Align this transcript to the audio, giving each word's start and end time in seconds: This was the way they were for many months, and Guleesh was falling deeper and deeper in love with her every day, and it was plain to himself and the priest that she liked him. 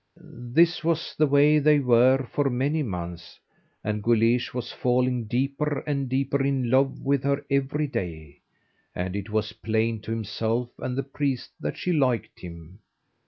This 0.17 0.83
was 0.83 1.13
the 1.15 1.27
way 1.27 1.59
they 1.59 1.77
were 1.77 2.25
for 2.31 2.49
many 2.49 2.81
months, 2.81 3.39
and 3.83 4.01
Guleesh 4.01 4.51
was 4.51 4.71
falling 4.71 5.25
deeper 5.25 5.81
and 5.81 6.09
deeper 6.09 6.43
in 6.43 6.71
love 6.71 7.01
with 7.05 7.21
her 7.21 7.45
every 7.51 7.85
day, 7.85 8.39
and 8.95 9.15
it 9.15 9.29
was 9.29 9.53
plain 9.53 9.99
to 10.01 10.09
himself 10.09 10.69
and 10.79 10.97
the 10.97 11.03
priest 11.03 11.51
that 11.61 11.77
she 11.77 11.93
liked 11.93 12.39
him. 12.39 12.79